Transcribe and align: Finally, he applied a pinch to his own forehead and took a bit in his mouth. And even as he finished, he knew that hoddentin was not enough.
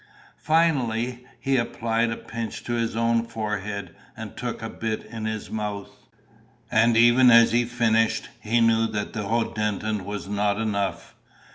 Finally, 0.41 1.27
he 1.39 1.57
applied 1.57 2.09
a 2.09 2.17
pinch 2.17 2.63
to 2.63 2.73
his 2.73 2.95
own 2.95 3.23
forehead 3.23 3.95
and 4.17 4.35
took 4.35 4.63
a 4.63 4.67
bit 4.67 5.05
in 5.05 5.25
his 5.25 5.51
mouth. 5.51 5.91
And 6.71 6.97
even 6.97 7.29
as 7.29 7.51
he 7.51 7.65
finished, 7.65 8.27
he 8.39 8.61
knew 8.61 8.87
that 8.87 9.13
hoddentin 9.13 10.03
was 10.03 10.27
not 10.27 10.59
enough. 10.59 11.13